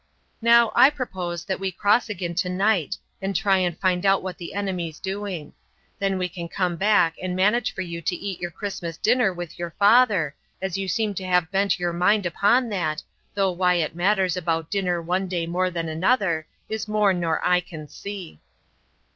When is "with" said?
9.31-9.59